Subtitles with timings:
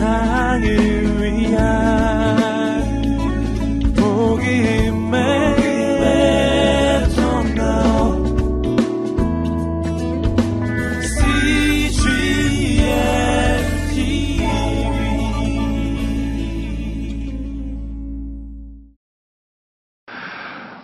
[0.00, 0.64] 세상을
[1.20, 1.60] 위한
[3.94, 5.20] 복음의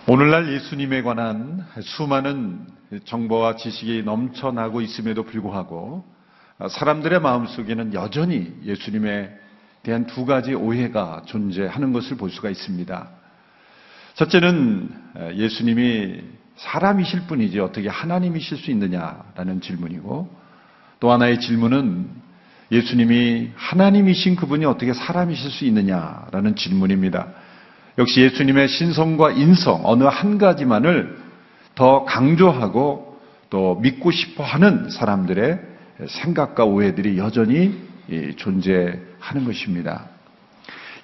[0.09, 2.67] 오늘날 예수님에 관한 수많은
[3.05, 6.16] 정보와 지식이 넘쳐나고 있음에도 불구하고
[6.65, 9.29] 사람들의 마음속에는 여전히 예수님에
[9.83, 13.09] 대한 두 가지 오해가 존재하는 것을 볼 수가 있습니다.
[14.15, 14.89] 첫째는
[15.35, 16.21] 예수님이
[16.55, 20.35] 사람이실 뿐이지 어떻게 하나님이실 수 있느냐라는 질문이고
[20.99, 22.09] 또 하나의 질문은
[22.71, 27.27] 예수님이 하나님이신 그분이 어떻게 사람이실 수 있느냐라는 질문입니다.
[27.99, 31.17] 역시 예수님의 신성과 인성 어느 한 가지만을
[31.75, 33.21] 더 강조하고
[33.51, 37.87] 또 믿고 싶어 하는 사람들의 생각과 오해들이 여전히
[38.37, 40.05] 존재하는 것입니다.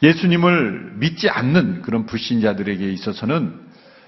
[0.01, 3.59] 예수님을 믿지 않는 그런 불신자들에게 있어서는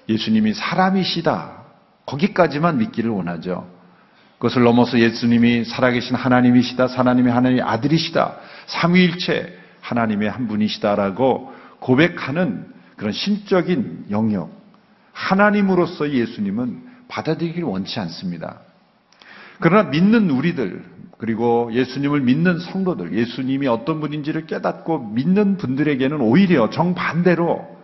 [0.10, 1.64] 예수님이 사람이시다.
[2.06, 3.68] 거기까지만 믿기를 원하죠.
[4.38, 6.88] 그것을 넘어서 예수님이 살아계신 하나님이시다.
[6.88, 8.36] 하나님의 하나님의 아들이시다.
[8.68, 12.68] 삼위일체 하나님의 한 분이시다라고 고백하는
[12.98, 14.52] 그런 신적인 영역,
[15.14, 18.60] 하나님으로서 예수님은 받아들이기를 원치 않습니다.
[19.60, 20.84] 그러나 믿는 우리들,
[21.18, 27.76] 그리고 예수님을 믿는 성도들, 예수님이 어떤 분인지를 깨닫고 믿는 분들에게는 오히려 정반대로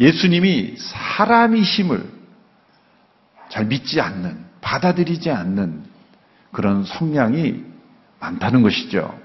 [0.00, 2.04] 예수님이 사람이심을
[3.50, 5.84] 잘 믿지 않는, 받아들이지 않는
[6.52, 7.62] 그런 성향이
[8.20, 9.16] 많다는 것이죠.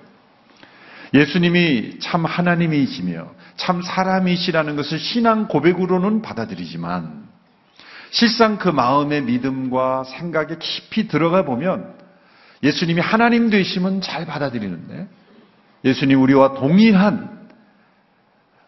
[1.14, 7.31] 예수님이 참 하나님이시며 참 사람이시라는 것을 신앙 고백으로는 받아들이지만
[8.12, 11.96] 실상 그 마음의 믿음과 생각에 깊이 들어가 보면
[12.62, 15.08] 예수님이 하나님 되심은 잘 받아들이는데
[15.84, 17.48] 예수님 우리와 동일한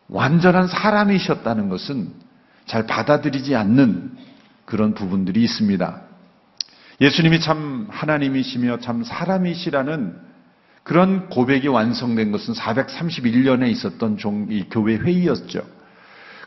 [0.08, 2.12] 완전한 사람이셨다는 것은
[2.66, 4.16] 잘 받아들이지 않는
[4.66, 6.02] 그런 부분들이 있습니다.
[7.02, 10.18] 예수님이 참 하나님이시며 참 사람이시라는
[10.84, 14.18] 그런 고백이 완성된 것은 431년에 있었던
[14.50, 15.64] 이 교회 회의였죠.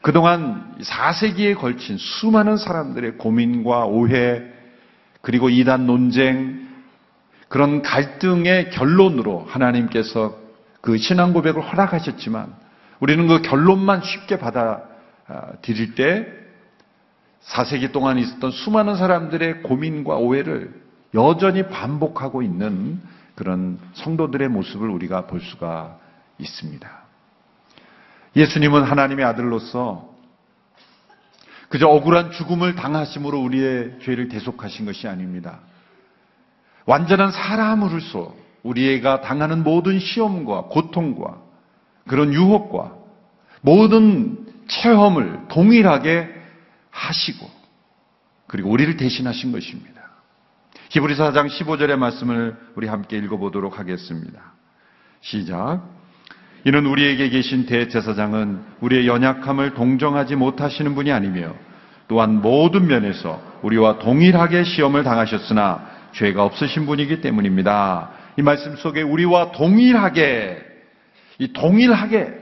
[0.02, 4.42] 그동안 4세기에 걸친 수많은 사람들의 고민과 오해,
[5.22, 6.66] 그리고 이단 논쟁,
[7.48, 10.36] 그런 갈등의 결론으로 하나님께서
[10.80, 12.54] 그 신앙 고백을 허락하셨지만
[13.00, 16.26] 우리는 그 결론만 쉽게 받아들일 때
[17.42, 20.74] 4세기 동안 있었던 수많은 사람들의 고민과 오해를
[21.14, 23.00] 여전히 반복하고 있는
[23.34, 25.98] 그런 성도들의 모습을 우리가 볼 수가
[26.38, 27.05] 있습니다.
[28.36, 30.14] 예수님은 하나님의 아들로서
[31.68, 35.60] 그저 억울한 죽음을 당하심으로 우리의 죄를 대속하신 것이 아닙니다.
[36.84, 41.40] 완전한 사람으로서 우리가 당하는 모든 시험과 고통과
[42.06, 42.94] 그런 유혹과
[43.62, 46.28] 모든 체험을 동일하게
[46.90, 47.50] 하시고
[48.46, 50.02] 그리고 우리를 대신하신 것입니다.
[50.90, 54.52] 히브리서 4장 15절의 말씀을 우리 함께 읽어보도록 하겠습니다.
[55.20, 55.95] 시작.
[56.66, 61.54] 이는 우리에게 계신 대제사장은 우리의 연약함을 동정하지 못하시는 분이 아니며
[62.08, 68.10] 또한 모든 면에서 우리와 동일하게 시험을 당하셨으나 죄가 없으신 분이기 때문입니다.
[68.36, 70.58] 이 말씀 속에 우리와 동일하게
[71.38, 72.34] 이 동일하게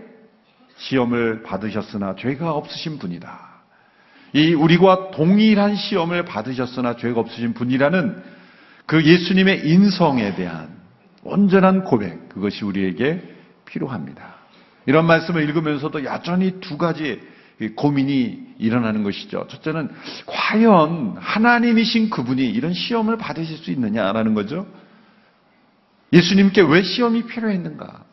[0.76, 3.38] 시험을 받으셨으나 죄가 없으신 분이다.
[4.32, 8.22] 이 우리와 동일한 시험을 받으셨으나 죄가 없으신 분이라는
[8.86, 10.68] 그 예수님의 인성에 대한
[11.24, 13.33] 온전한 고백, 그것이 우리에게
[13.74, 14.36] 필요합니다.
[14.86, 17.20] 이런 말씀을 읽으면서도 여전히 두 가지
[17.76, 19.46] 고민이 일어나는 것이죠.
[19.48, 19.90] 첫째는
[20.26, 24.66] 과연 하나님이신 그분이 이런 시험을 받으실 수 있느냐라는 거죠.
[26.12, 28.04] 예수님께 왜 시험이 필요했는가?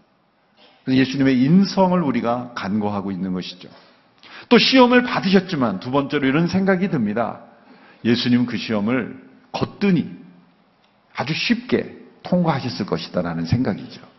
[0.87, 3.69] 예수님의 인성을 우리가 간과하고 있는 것이죠.
[4.49, 7.41] 또 시험을 받으셨지만 두 번째로 이런 생각이 듭니다.
[8.03, 10.09] 예수님 그 시험을 거뜬히
[11.15, 14.10] 아주 쉽게 통과하셨을 것이다라는 생각이죠.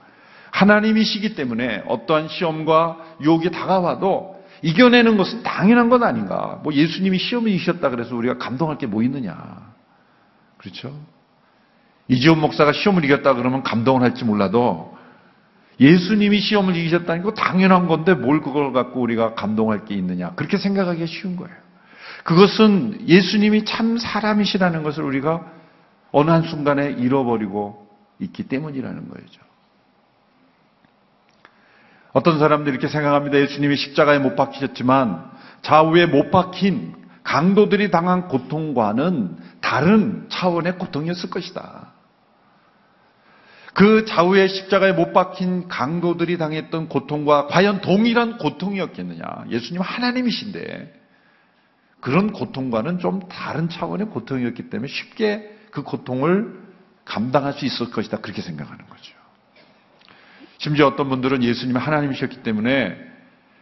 [0.53, 6.61] 하나님이시기 때문에 어떠한 시험과 유혹이 다가와도 이겨내는 것은 당연한 건 아닌가.
[6.63, 9.73] 뭐 예수님이 시험을 이기셨다 그래서 우리가 감동할 게 뭐 있느냐.
[10.59, 10.95] 그렇죠?
[12.07, 14.97] 이지원 목사가 시험을 이겼다 그러면 감동을 할지 몰라도
[15.81, 20.33] 예수님이 시험을 이기셨다는 거 당연한 건데 뭘 그걸 갖고 우리가 감동할 게 있느냐.
[20.37, 21.55] 그렇게 생각하기가 쉬운 거예요.
[22.25, 25.45] 그것은 예수님이 참 사람이시라는 것을 우리가
[26.13, 27.89] 어느 한순간에 잃어버리고
[28.21, 29.52] 있기 때문이라는 거죠.
[32.13, 33.39] 어떤 사람들이 이렇게 생각합니다.
[33.39, 35.31] 예수님이 십자가에 못 박히셨지만
[35.63, 41.93] 좌우에 못 박힌 강도들이 당한 고통과는 다른 차원의 고통이었을 것이다.
[43.75, 49.45] 그 좌우의 십자가에 못 박힌 강도들이 당했던 고통과 과연 동일한 고통이었겠느냐.
[49.49, 51.01] 예수님 하나님이신데
[52.01, 56.61] 그런 고통과는 좀 다른 차원의 고통이었기 때문에 쉽게 그 고통을
[57.05, 58.19] 감당할 수 있을 것이다.
[58.19, 59.22] 그렇게 생각하는 거죠.
[60.63, 62.97] 심지어 어떤 분들은 예수님이 하나님이셨기 때문에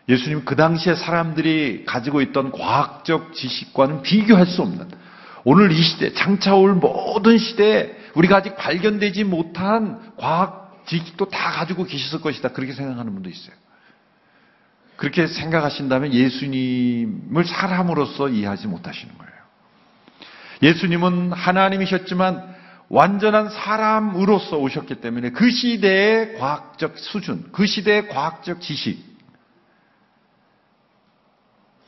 [0.07, 4.87] 예수님 그 당시에 사람들이 가지고 있던 과학적 지식과는 비교할 수 없는
[5.45, 11.85] 오늘 이 시대, 장차 올 모든 시대에 우리가 아직 발견되지 못한 과학 지식도 다 가지고
[11.85, 12.51] 계셨을 것이다.
[12.51, 13.55] 그렇게 생각하는 분도 있어요.
[14.97, 19.33] 그렇게 생각하신다면 예수님을 사람으로서 이해하지 못하시는 거예요.
[20.63, 22.60] 예수님은 하나님이셨지만
[22.91, 28.99] 완전한 사람으로서 오셨기 때문에 그 시대의 과학적 수준, 그 시대의 과학적 지식,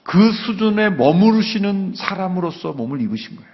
[0.04, 3.52] 그 수준에 머무르시는 사람으로서 몸을 입으신 거예요.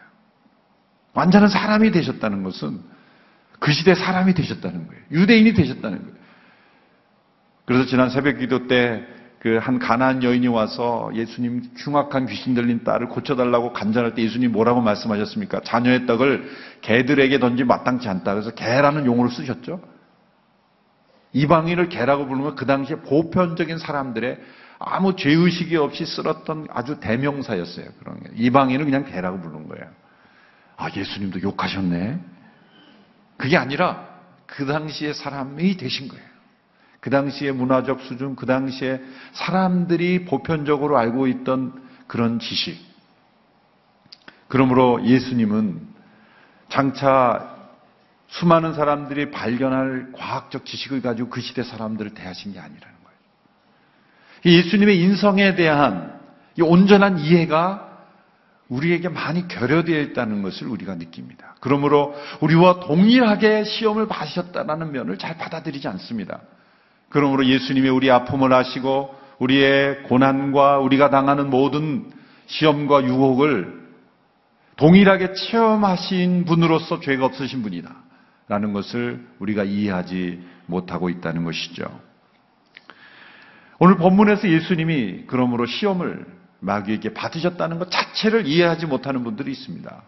[1.15, 2.81] 완전한 사람이 되셨다는 것은
[3.59, 5.03] 그 시대 사람이 되셨다는 거예요.
[5.11, 6.19] 유대인이 되셨다는 거예요.
[7.65, 9.07] 그래서 지난 새벽 기도 때
[9.41, 14.81] 그 한 가나안 여인이 와서 예수님 흉악한 귀신 들린 딸을 고쳐달라고 간절할 때 예수님 뭐라고
[14.81, 15.61] 말씀하셨습니까?
[15.61, 16.51] 자녀의 떡을
[16.81, 18.35] 개들에게 던지 마땅치 않다.
[18.35, 19.81] 그래서 개라는 용어를 쓰셨죠.
[21.33, 24.39] 이방인을 개라고 부르면 그 당시에 보편적인 사람들의
[24.81, 27.87] 아무 죄의식이 없이 쓸었던 아주 대명사였어요.
[27.99, 28.31] 그런 게.
[28.35, 29.85] 이방인은 그냥 개라고 부르는 거예요.
[30.77, 32.19] 아, 예수님도 욕하셨네.
[33.37, 34.09] 그게 아니라
[34.47, 36.28] 그 당시에 사람이 되신 거예요.
[37.09, 39.01] 그 당시의 문화적 수준, 그 당시에
[39.33, 41.73] 사람들이 보편적으로 알고 있던
[42.07, 42.79] 그런 지식.
[44.47, 45.81] 그러므로 예수님은
[46.69, 47.57] 장차
[48.27, 54.59] 수많은 사람들이 발견할 과학적 지식을 가지고 그 시대 사람들을 대하신 게 아니라는 거예요.
[54.59, 56.21] 예수님의 인성에 대한
[56.59, 57.89] 이 온전한 이해가
[58.69, 61.55] 우리에게 많이 결여되어 있다는 것을 우리가 느낍니다.
[61.61, 66.43] 그러므로 우리와 동일하게 시험을 받으셨다는 면을 잘 받아들이지 않습니다.
[67.09, 72.11] 그러므로 예수님이 우리 아픔을 아시고 우리의 고난과 우리가 당하는 모든
[72.47, 73.79] 시험과 유혹을
[74.77, 77.95] 동일하게 체험하신 분으로서 죄가 없으신 분이다.
[78.49, 81.85] 라는 것을 우리가 이해하지 못하고 있다는 것이죠.
[83.79, 86.27] 오늘 본문에서 예수님이 그러므로 시험을
[86.61, 90.03] 마귀에게 받으셨다는 것 자체를 이해하지 못하는 분들이 있습니다.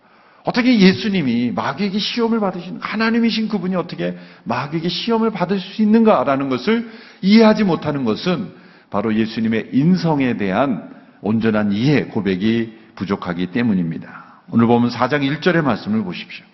[0.44, 6.90] 어떻게 예수님이 마귀에게 시험을 받으신 하나님이신 그분이 어떻게 마귀에게 시험을 받을 수 있는가라는 것을
[7.20, 8.52] 이해하지 못하는 것은
[8.90, 10.90] 바로 예수님의 인성에 대한
[11.20, 14.40] 온전한 이해 고백이 부족하기 때문입니다.
[14.50, 16.44] 오늘 보면 4장 1절의 말씀을 보십시오.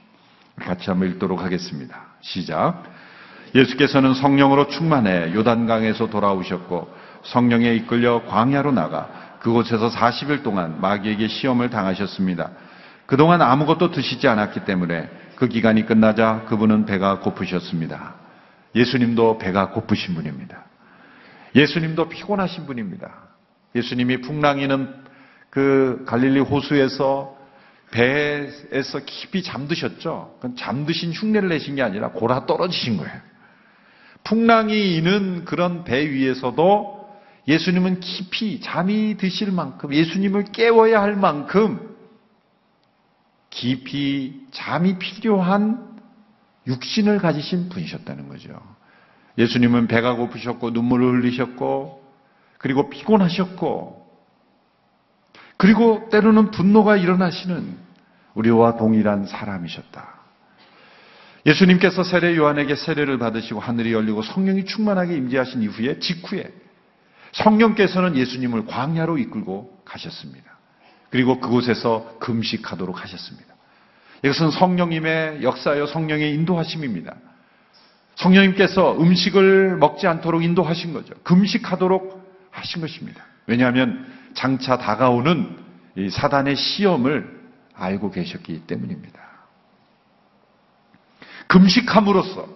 [0.56, 2.06] 같이 한번 읽도록 하겠습니다.
[2.20, 2.82] 시작.
[3.54, 6.92] 예수께서는 성령으로 충만해 요단강에서 돌아오셨고
[7.24, 9.08] 성령에 이끌려 광야로 나가
[9.40, 12.50] 그곳에서 40일 동안 마귀에게 시험을 당하셨습니다.
[13.06, 18.14] 그동안 아무것도 드시지 않았기 때문에 그 기간이 끝나자 그분은 배가 고프셨습니다.
[18.74, 20.64] 예수님도 배가 고프신 분입니다.
[21.54, 23.10] 예수님도 피곤하신 분입니다.
[23.74, 24.94] 예수님이 풍랑이는
[25.50, 27.36] 그 갈릴리 호수에서
[27.90, 30.34] 배에서 깊이 잠드셨죠.
[30.36, 33.12] 그건 잠드신 흉내를 내신 게 아니라 골아 떨어지신 거예요.
[34.24, 37.08] 풍랑이 있는 그런 배 위에서도
[37.46, 41.95] 예수님은 깊이 잠이 드실 만큼 예수님을 깨워야 할 만큼
[43.50, 45.96] 깊이 잠이 필요한
[46.66, 48.60] 육신을 가지신 분이셨다는 거죠.
[49.38, 52.04] 예수님은 배가 고프셨고 눈물을 흘리셨고
[52.58, 54.06] 그리고 피곤하셨고
[55.56, 57.76] 그리고 때로는 분노가 일어나시는
[58.34, 60.16] 우리와 동일한 사람이셨다.
[61.46, 66.52] 예수님께서 세례 요한에게 세례를 받으시고 하늘이 열리고 성령이 충만하게 임재하신 이후에 직후에
[67.32, 70.55] 성령께서는 예수님을 광야로 이끌고 가셨습니다.
[71.10, 73.54] 그리고 그곳에서 금식하도록 하셨습니다.
[74.22, 77.14] 이것은 성령님의 역사여 성령의 인도하심입니다.
[78.16, 81.14] 성령님께서 음식을 먹지 않도록 인도하신 거죠.
[81.22, 83.24] 금식하도록 하신 것입니다.
[83.46, 85.56] 왜냐하면 장차 다가오는
[86.10, 87.36] 사단의 시험을
[87.74, 89.20] 알고 계셨기 때문입니다.
[91.48, 92.48] 금식함으로써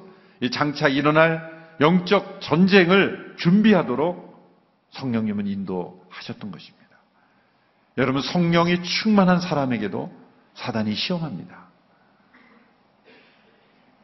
[0.50, 4.30] 장차 일어날 영적 전쟁을 준비하도록
[4.90, 6.79] 성령님은 인도하셨던 것입니다.
[7.99, 10.12] 여러분 성령이 충만한 사람에게도
[10.54, 11.68] 사단이 시험합니다.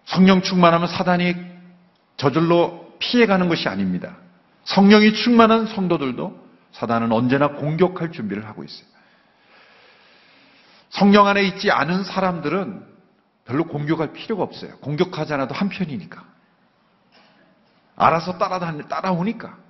[0.05, 1.35] 성령 충만하면 사단이
[2.17, 4.17] 저절로 피해가는 것이 아닙니다.
[4.65, 8.87] 성령이 충만한 성도들도 사단은 언제나 공격할 준비를 하고 있어요.
[10.91, 12.87] 성령 안에 있지 않은 사람들은
[13.45, 14.77] 별로 공격할 필요가 없어요.
[14.79, 16.25] 공격하지 않아도 한편이니까.
[17.97, 19.66] 알아서 따라다니, 따라오니까.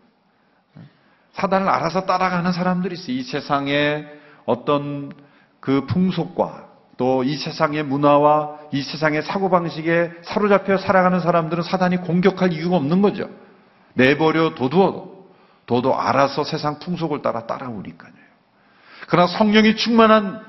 [1.37, 3.17] 사단을 알아서 따라가는 사람들이 있어요.
[3.17, 4.07] 이 세상에
[4.45, 5.13] 어떤
[5.61, 6.67] 그 풍속과
[6.97, 13.29] 또 이 세상의 문화와 이 세상의 사고방식에 사로잡혀 살아가는 사람들은 사단이 공격할 이유가 없는 거죠.
[13.95, 15.31] 내버려 둬도,
[15.67, 18.13] 둬도 알아서 세상 풍속을 따라 따라오니까요.
[19.09, 20.43] 그러나 성령이 충만한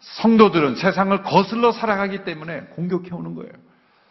[0.00, 3.52] 성도들은 세상을 거슬러 살아가기 때문에 공격해 오는 거예요.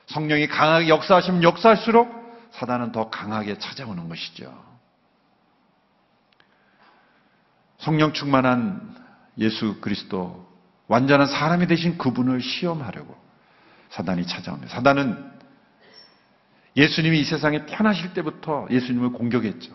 [0.08, 2.10] 성령이 강하게 역사하시면 역사할수록
[2.52, 4.71] 사단은 더 강하게 찾아오는 것이죠.
[7.82, 8.96] 성령 충만한
[9.38, 10.48] 예수 그리스도,
[10.88, 13.16] 완전한 사람이 되신 그분을 시험하려고
[13.90, 14.74] 사단이 찾아옵니다.
[14.74, 15.32] 사단은
[16.78, 19.72] 예수님이 이 세상에 태어나실 때부터 예수님을 공격했죠.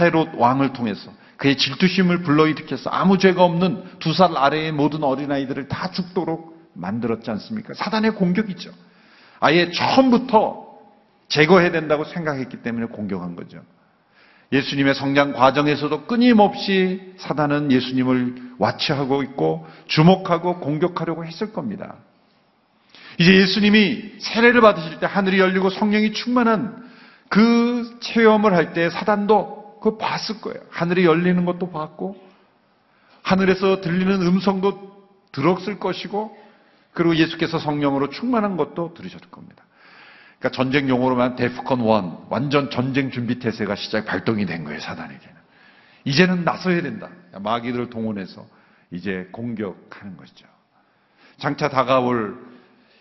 [0.00, 5.90] 헤롯 왕을 통해서 그의 질투심을 불러일으켜서 아무 죄가 없는 두 살 아래의 모든 어린아이들을 다
[5.90, 7.74] 죽도록 만들었지 않습니까?
[7.74, 8.70] 사단의 공격이죠.
[9.40, 10.68] 아예 처음부터
[11.28, 13.62] 제거해야 된다고 생각했기 때문에 공격한 거죠.
[14.52, 21.96] 예수님의 성장 과정에서도 끊임없이 사단은 예수님을 와치하고 있고 주목하고 공격하려고 했을 겁니다.
[23.18, 26.88] 이제 예수님이 세례를 받으실 때 하늘이 열리고 성령이 충만한
[27.28, 30.60] 그 체험을 할 때 사단도 그거 봤을 거예요.
[30.70, 32.20] 하늘이 열리는 것도 봤고
[33.22, 36.36] 하늘에서 들리는 음성도 들었을 것이고
[36.92, 39.64] 그리고 예수께서 성령으로 충만한 것도 들으셨을 겁니다.
[40.40, 41.86] 그러니까 전쟁 용어로만 데프콘 1,
[42.30, 45.34] 완전 전쟁 준비 태세가 시작 발동이 된 거예요, 사단에게는.
[46.06, 47.10] 이제는 나서야 된다.
[47.38, 48.46] 마귀들을 동원해서
[48.90, 50.46] 이제 공격하는 것이죠.
[51.36, 52.38] 장차 다가올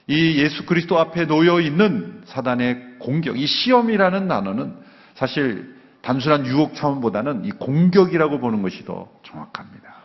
[0.08, 4.76] 이 예수 그리스도 앞에 놓여 있는 사단의 공격, 이 시험이라는 단어는
[5.16, 9.96] 사실 단순한 유혹 차원보다는 이 공격이라고 보는 것이 더 정확합니다.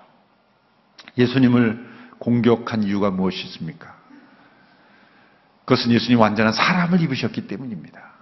[1.19, 1.85] 예수님을
[2.19, 3.94] 공격한 이유가 무엇이 있습니까?
[5.65, 8.13] 그것은 예수님 완전한 사람을 입으셨기 때문입니다.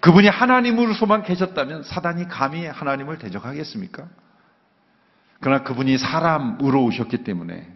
[0.00, 4.08] 그분이 하나님으로서만 계셨다면 사단이 감히 하나님을 대적하겠습니까?
[5.40, 7.66] 그러나 그분이 사람으로 오셨기 때문에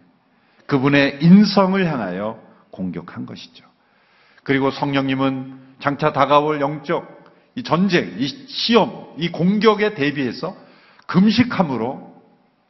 [0.67, 3.65] 그분의 인성을 향하여 공격한 것이죠.
[4.43, 7.15] 그리고 성령님은 장차 다가올 영적
[7.55, 10.55] 이 전쟁, 이 시험, 이 공격에 대비해서
[11.07, 12.15] 금식함으로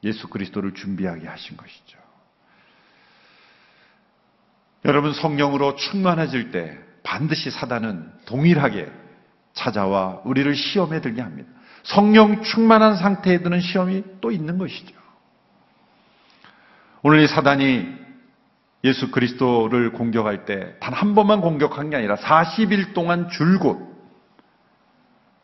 [0.03, 1.94] 예수 그리스도를 준비하게 하신 것이죠.
[4.85, 8.91] 여러분 성령으로 충만해질 때 반드시 사단은 동일하게
[9.53, 11.49] 찾아와 우리를 시험에 들게 합니다.
[11.83, 14.95] 성령 충만한 상태에 드는 시험이 또 있는 것이죠.
[17.01, 17.87] 오늘 이 사단이
[18.83, 23.95] 예수 그리스도를 공격할 때 단 한 번만 공격한 게 아니라 40일 동안 줄곧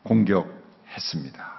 [0.04, 1.52] 공격했습니다.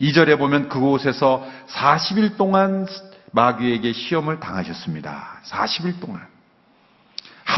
[0.00, 2.86] 2절에 보면 그곳에서 40일 동안
[3.32, 5.40] 마귀에게 시험을 당하셨습니다.
[5.44, 6.26] 40일 동안.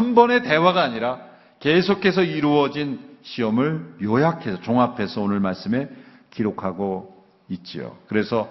[0.00, 1.19] 한 번의 대화가 아니라
[1.59, 5.90] 계속해서 이루어진 시험을 요약해서 종합해서 오늘 말씀에
[6.30, 7.99] 기록하고 있지요.
[8.07, 8.49] 그래서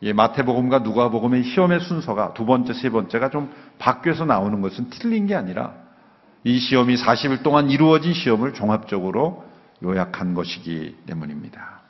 [0.00, 5.74] 마태복음과 누가복음의 시험의 순서가 두 번째, 세 번째가 좀 바뀌어서 나오는 것은 틀린 게 아니라
[6.44, 9.44] 이 시험이 40일 동안 이루어진 시험을 종합적으로
[9.82, 11.82] 요약한 것이기 때문입니다.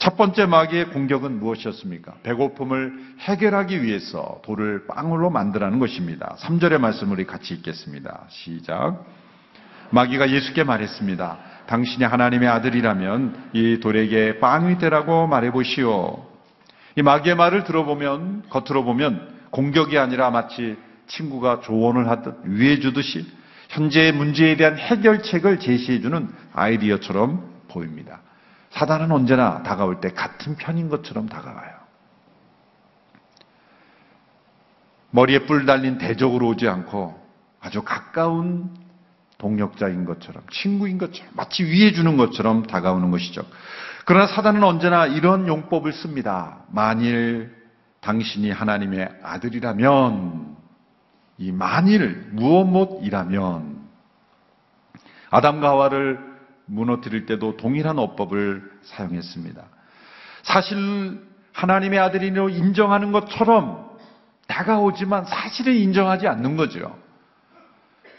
[0.00, 2.14] 첫 번째 마귀의 공격은 무엇이었습니까?
[2.22, 6.36] 배고픔을 해결하기 위해서 돌을 빵으로 만들라는 것입니다.
[6.40, 8.24] 3절의 말씀을 우리 같이 읽겠습니다.
[8.30, 9.04] 시작.
[9.90, 11.38] 마귀가 예수께 말했습니다.
[11.66, 16.24] 당신이 하나님의 아들이라면 이 돌에게 빵이 되라고 말해보시오.
[16.96, 20.78] 이 마귀의 말을 들어보면, 겉으로 보면 공격이 아니라 마치
[21.08, 23.26] 친구가 조언을 하듯 위해주듯이
[23.68, 28.22] 현재의 문제에 대한 해결책을 제시해주는 아이디어처럼 보입니다.
[28.70, 31.80] 사단은 언제나 다가올 때 같은 편인 것처럼 다가와요.
[35.10, 37.20] 머리에 뿔 달린 대적으로 오지 않고
[37.60, 38.70] 아주 가까운
[39.38, 43.42] 동력자인 것처럼, 친구인 것처럼, 마치 위해 주는 것처럼 다가오는 것이죠.
[44.04, 46.64] 그러나 사단은 언제나 이런 용법을 씁니다.
[46.68, 47.54] 만일
[48.00, 50.56] 당신이 하나님의 아들이라면,
[51.38, 53.80] 이 만일 무엇 못이라면,
[55.30, 56.29] 아담과 하와를
[56.70, 59.62] 무너뜨릴 때도 동일한 어법을 사용했습니다.
[60.42, 61.20] 사실
[61.52, 63.90] 하나님의 아들이로 인정하는 것처럼
[64.46, 66.96] 다가오지만 사실을 인정하지 않는 거죠.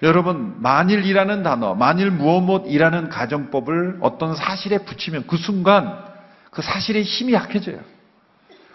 [0.04, 6.04] 여러분, 만일이라는 단어, 만일 무엇 못이라는 가정법을 어떤 사실에 붙이면 그 순간
[6.50, 7.80] 그 사실의 힘이 약해져요.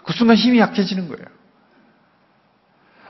[0.05, 1.25] 그 순간 힘이 약해지는 거예요.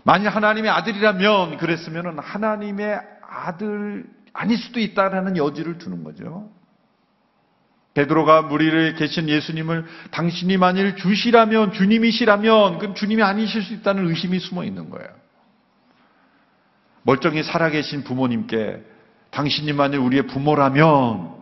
[0.03, 6.51] 만일 하나님의 아들이라면 그랬으면 하나님의 아들 아닐 수도 있다라는 여지를 두는 거죠.
[7.97, 14.65] 베드로가 무리를 계신 예수님을 당신이 만일 주시라면 주님이시라면 그럼 주님이 아니실 수 있다는 의심이 숨어
[14.65, 15.09] 있는 거예요.
[17.05, 18.85] 멀쩡히 살아계신 부모님께
[19.31, 21.37] 당신이 만일 우리의 부모라면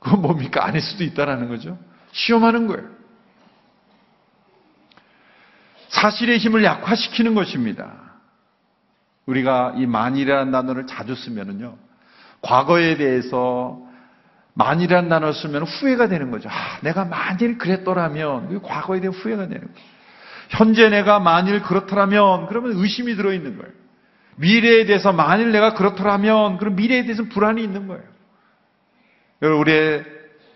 [0.00, 0.66] 그건 뭡니까?
[0.66, 1.78] 아닐 수도 있다라는 거죠.
[2.10, 2.90] 시험하는 거예요.
[5.88, 7.94] 사실의 힘을 약화시키는 것입니다.
[9.24, 11.78] 우리가 이 만일이라는 단어를 자주 쓰면은요.
[12.42, 13.91] 과거에 대해서
[14.54, 16.48] 만일이라는 단어를 쓰면 후회가 되는 거죠.
[16.50, 19.92] 아, 내가 만일 그랬더라면 그 과거에 대한 후회가 되는 거예요.
[20.50, 23.72] 현재 내가 만일 그렇더라면 그러면 의심이 들어 있는 거예요.
[24.36, 28.02] 미래에 대해서 만일 내가 그렇더라면 그럼 미래에 대해서 불안이 있는 거예요.
[29.40, 30.04] 여러분 우리의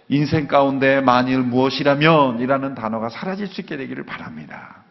[0.08, 4.84] 인생 가운데 만일 무엇이라면 이라는 단어가 사라질 수 있게 되기를 바랍니다.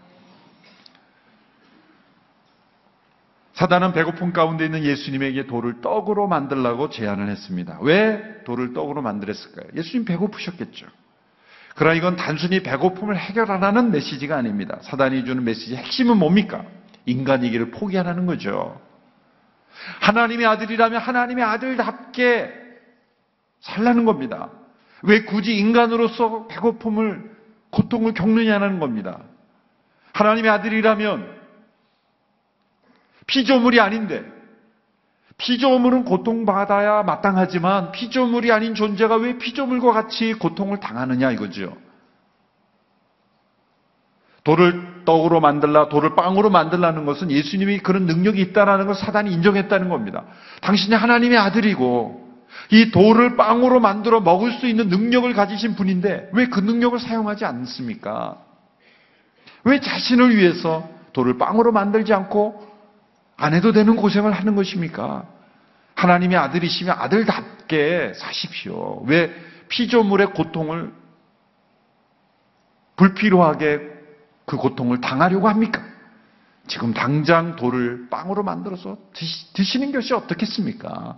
[3.55, 7.79] 사단은 배고픔 가운데 있는 예수님에게 돌을 떡으로 만들라고 제안을 했습니다.
[7.81, 9.67] 왜 돌을 떡으로 만들었을까요?
[9.75, 10.85] 예수님 배고프셨겠죠.
[11.75, 14.77] 그러나 이건 단순히 배고픔을 해결하라는 메시지가 아닙니다.
[14.81, 16.65] 사단이 주는 메시지 핵심은 뭡니까?
[17.05, 18.79] 인간이기를 포기하라는 거죠.
[20.01, 22.53] 하나님의 아들이라면 하나님의 아들답게
[23.62, 24.50] 살라는 겁니다.
[25.03, 27.31] 왜 굳이 인간으로서 배고픔을,
[27.71, 29.19] 고통을 겪느냐는 겁니다.
[30.13, 31.34] 하나님의 아들이라면
[33.27, 34.24] 피조물이 아닌데,
[35.38, 41.75] 피조물은 고통받아야 마땅하지만 피조물이 아닌 존재가 왜 피조물과 같이 고통을 당하느냐 이거죠.
[44.44, 50.24] 돌을 떡으로 만들라, 돌을 빵으로 만들라는 것은 예수님이 그런 능력이 있다는 걸 사단이 인정했다는 겁니다.
[50.62, 52.24] 당신이 하나님의 아들이고
[52.72, 58.38] 이 돌을 빵으로 만들어 먹을 수 있는 능력을 가지신 분인데 왜 그 능력을 사용하지 않습니까?
[59.63, 62.75] 왜 자신을 위해서 돌을 빵으로 만들지 않고
[63.37, 65.25] 안 해도 되는 고생을 하는 것입니까?
[65.95, 69.03] 하나님의 아들이시면 아들답게 사십시오.
[69.07, 69.33] 왜
[69.69, 70.93] 피조물의 고통을
[72.95, 73.79] 불필요하게
[74.45, 75.83] 그 고통을 당하려고 합니까?
[76.67, 78.97] 지금 당장 돌을 빵으로 만들어서
[79.53, 81.17] 드시, 는 것이 어떻겠습니까?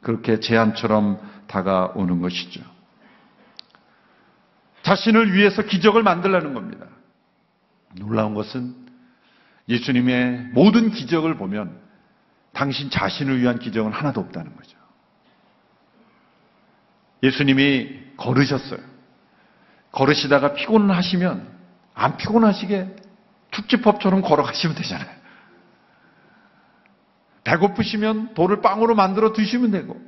[0.00, 2.62] 그렇게 제안처럼 다가오는 것이죠.
[4.82, 6.86] 자신을 위해서 기적을 만들라는 겁니다.
[7.96, 8.85] 놀라운 것은
[9.68, 11.80] 예수님의 모든 기적을 보면
[12.52, 14.76] 당신 자신을 위한 기적은 하나도 없다는 거죠.
[17.22, 18.80] 예수님이 걸으셨어요.
[19.92, 21.56] 걸으시다가 피곤하시면
[21.94, 22.96] 안 피곤하시게
[23.50, 25.16] 축지법처럼 걸어가시면 되잖아요.
[27.44, 30.00] 배고프시면 돌을 빵으로 만들어 드시면 되고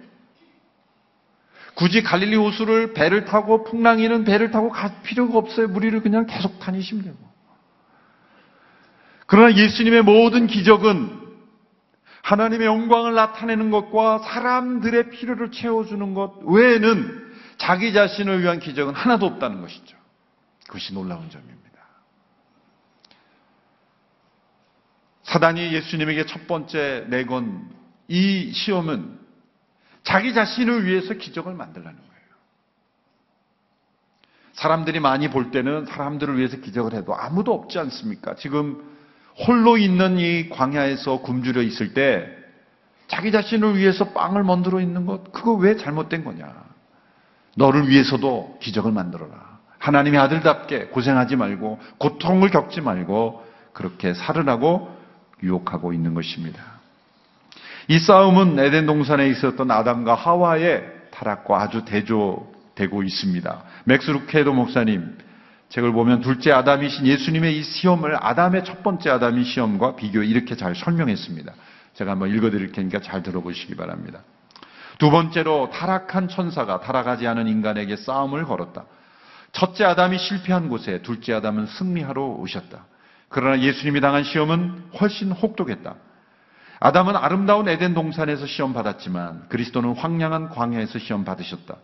[1.74, 5.68] 굳이 갈릴리 호수를 배를 타고 풍랑이는 배를 타고 갈 필요가 없어요.
[5.68, 7.27] 무리를 그냥 계속 다니시면 되고
[9.28, 11.16] 그러나 예수님의 모든 기적은
[12.22, 19.60] 하나님의 영광을 나타내는 것과 사람들의 필요를 채워주는 것 외에는 자기 자신을 위한 기적은 하나도 없다는
[19.60, 19.96] 것이죠.
[20.66, 21.58] 그것이 놀라운 점입니다.
[25.24, 27.68] 사단이 예수님에게 첫 번째 내건
[28.08, 29.18] 이 시험은
[30.04, 32.08] 자기 자신을 위해서 기적을 만들라는 거예요.
[34.54, 38.34] 사람들이 많이 볼 때는 사람들을 위해서 기적을 해도 아무도 없지 않습니까?
[38.36, 38.96] 지금
[39.46, 42.27] 홀로 있는 이 광야에서 굶주려 있을 때
[43.07, 46.53] 자기 자신을 위해서 빵을 만들어 있는 것, 그거 왜 잘못된 거냐?
[47.57, 49.59] 너를 위해서도 기적을 만들어라.
[49.79, 54.96] 하나님의 아들답게 고생하지 말고 고통을 겪지 말고 그렇게 살으라고
[55.42, 56.62] 유혹하고 있는 것입니다.
[57.87, 63.62] 이 싸움은 에덴 동산에 있었던 아담과 하와의 타락과 아주 대조되고 있습니다.
[63.85, 65.16] 맥스 루케도 목사님
[65.68, 70.74] 책을 보면 둘째 아담이신 예수님의 이 시험을 아담의 첫 번째 아담이 시험과 비교 이렇게 잘
[70.74, 71.52] 설명했습니다.
[71.94, 74.20] 제가 한번 읽어드릴 테니까 잘 들어보시기 바랍니다.
[74.98, 78.85] 두 번째로 타락한 천사가 타락하지 않은 인간에게 싸움을 걸었다.
[79.52, 82.87] 첫째 아담이 실패한 곳에 둘째 아담은 승리하러 오셨다.
[83.28, 85.94] 그러나 예수님이 당한 시험은 훨씬 혹독했다.
[86.81, 91.76] 아담은 아름다운 에덴 동산에서 시험 받았지만 그리스도는 황량한 광야에서 시험 받으셨다.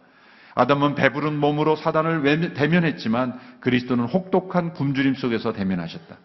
[0.54, 6.16] 아담은 배부른 몸으로 사단을 대면했지만 그리스도는 혹독한 굶주림 속에서 대면하셨다.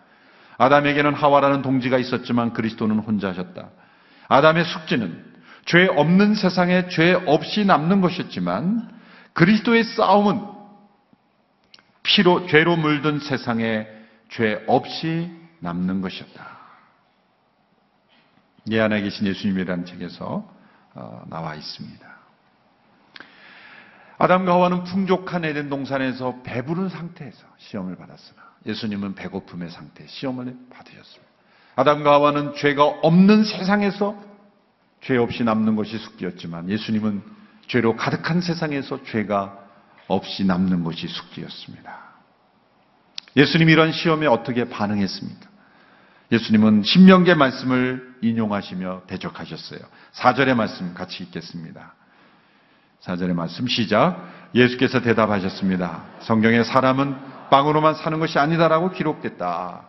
[0.58, 3.70] 아담에게는 하와라는 동지가 있었지만 그리스도는 혼자 하셨다.
[4.28, 5.26] 아담의 숙제는
[5.66, 8.90] 죄 없는 세상에 죄 없이 남는 것이었지만
[9.34, 10.42] 그리스도의 싸움은
[12.04, 13.88] 피로 죄로 물든 세상에
[14.30, 16.60] 죄 없이 남는 것이었다.
[18.66, 20.48] 내 안에 계신 예수님이라는 책에서
[20.94, 22.19] 어, 나와 있습니다.
[24.20, 31.30] 아담과 하와는 풍족한 에덴 동산에서 배부른 상태에서 시험을 받았으나 예수님은 배고픔의 상태 시험을 받으셨습니다.
[31.78, 34.22] 아담과 하와는 죄가 없는 세상에서
[35.02, 37.24] 죄 없이 남는 것이 숙기였지만 예수님은
[37.68, 39.58] 죄로 가득한 세상에서 죄가
[40.08, 41.98] 없이 남는 것이 숙기였습니다.
[43.38, 45.48] 예수님이 이런 시험에 어떻게 반응했습니까?
[46.34, 49.80] 예수님은 신명계 말씀을 인용하시며 대적하셨어요.
[50.14, 51.94] 4절의 말씀 같이 읽겠습니다.
[53.02, 54.28] 4절의 말씀 시작.
[54.54, 56.04] 예수께서 대답하셨습니다.
[56.22, 57.16] 성경에 사람은
[57.50, 59.88] 빵으로만 사는 것이 아니다라고 기록됐다.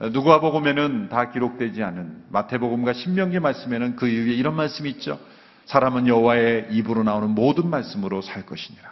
[0.00, 5.18] 누가복음에는 다 기록되지 않은 마태복음과 신명기 말씀에는 그 이후에 이런 말씀이 있죠.
[5.66, 8.88] 사람은 여호와의 입으로 나오는 모든 말씀으로 살 것이니라.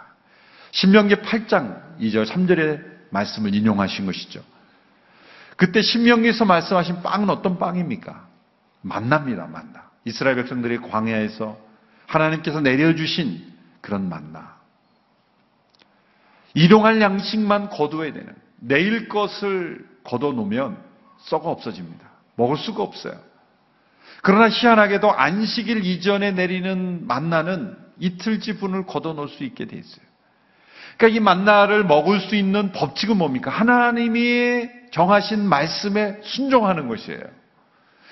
[0.72, 4.42] 신명기 8장 2절 3절의 말씀을 인용하신 것이죠.
[5.56, 8.26] 그때 신명기에서 말씀하신 빵은 어떤 빵입니까?
[8.82, 9.90] 만납니다, 만나.
[10.04, 11.56] 이스라엘 백성들이 광야에서
[12.06, 13.55] 하나님께서 내려주신
[13.86, 14.56] 그런 만나.
[16.54, 20.76] 일용할 양식만 거두어야 되는 내일 것을 걷어 놓으면
[21.18, 22.04] 썩어 없어집니다.
[22.34, 23.14] 먹을 수가 없어요.
[24.22, 30.04] 그러나 희한하게도 안식일 이전에 내리는 만나는 이틀 지분을 걷어 놓을 수 있게 돼 있어요.
[30.96, 33.52] 그러니까 이 만나를 먹을 수 있는 법칙은 뭡니까?
[33.52, 37.22] 하나님이 정하신 말씀에 순종하는 것이에요.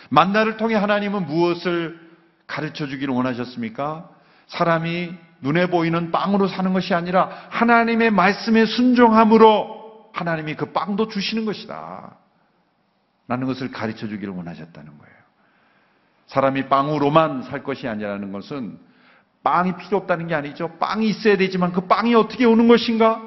[0.08, 1.98] 만나를 통해 하나님은 무엇을
[2.46, 4.08] 가르쳐 주기를 원하셨습니까?
[4.46, 12.16] 사람이 눈에 보이는 빵으로 사는 것이 아니라 하나님의 말씀에 순종함으로 하나님이 그 빵도 주시는 것이다.
[13.28, 15.14] 라는 것을 가르쳐 주기를 원하셨다는 거예요.
[16.28, 18.78] 사람이 빵으로만 살 것이 아니라는 것은
[19.42, 20.78] 빵이 필요 없다는 게 아니죠.
[20.78, 23.20] 빵이 있어야 되지만 그 빵이 어떻게 오는 것인가?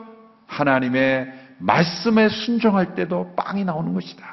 [0.48, 4.26] 하나님의 말씀에 순종할 때도 빵이 나오는 것이다.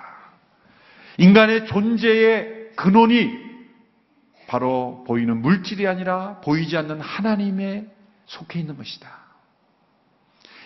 [1.19, 3.44] 인간의 존재의 근원이
[4.47, 7.87] 바로 보이는 물질이 아니라 보이지 않는 하나님에
[8.27, 9.25] 속해 있는 것이다.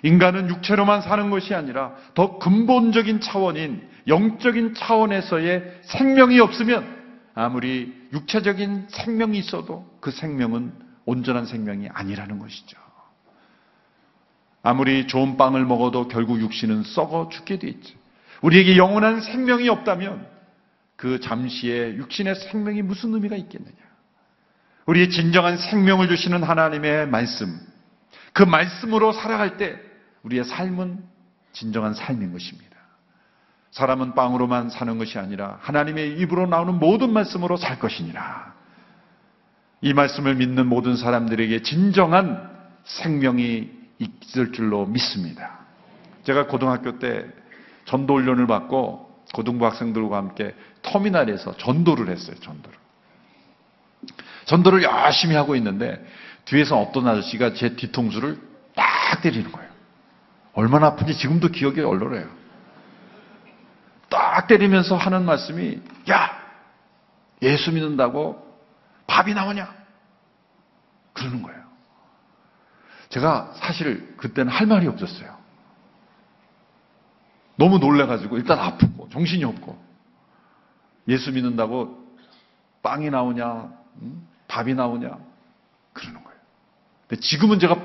[0.03, 6.99] 인간은 육체로만 사는 것이 아니라 더 근본적인 차원인 영적인 차원에서의 생명이 없으면
[7.35, 10.73] 아무리 육체적인 생명이 있어도 그 생명은
[11.05, 12.79] 온전한 생명이 아니라는 것이죠.
[14.63, 17.97] 아무리 좋은 빵을 먹어도 결국 육신은 썩어 죽게 돼 있죠.
[18.43, 20.38] 우리에게 영원한 생명이 없다면
[20.99, 23.77] 그 잠시의 육신의 생명이 무슨 의미가 있겠느냐?
[24.87, 27.57] 우리의 진정한 생명을 주시는 하나님의 말씀,
[28.33, 29.79] 그 말씀으로 살아갈 때
[30.25, 30.99] 우리의 삶은
[31.53, 32.77] 진정한 삶인 것입니다.
[33.71, 38.55] 사람은 빵으로만 사는 것이 아니라 하나님의 입으로 나오는 모든 말씀으로 살 것이니라.
[39.83, 42.51] 이 말씀을 믿는 모든 사람들에게 진정한
[42.83, 45.61] 생명이 있을 줄로 믿습니다.
[46.25, 47.25] 제가 고등학교 때
[47.85, 52.37] 전도 훈련을 받고 고등부 학생들과 함께 터미널에서 전도를 했어요.
[52.41, 52.79] 전도를.
[54.47, 56.05] 전도를 열심히 하고 있는데
[56.47, 58.41] 뒤에서 어떤 아저씨가 제 뒤통수를
[58.75, 59.69] 딱 때리는 거예요.
[60.55, 62.27] 얼마나 아픈지 지금도 기억이 얼얼해요.
[64.09, 66.39] 딱 때리면서 하는 말씀이 야
[67.43, 68.45] 예수 믿는다고
[69.07, 69.73] 밥이 나오냐?
[71.13, 71.59] 그러는 거예요.
[73.11, 75.37] 제가 사실 그때는 할 말이 없었어요.
[77.57, 79.77] 너무 놀래가지고 일단 아프고 정신이 없고
[81.09, 81.99] 예수 믿는다고
[82.83, 83.69] 빵이 나오냐
[84.03, 84.29] 음?
[84.47, 85.11] 밥이 나오냐
[85.93, 86.39] 그러는 거예요.
[87.09, 87.77] 근데 지금은 제가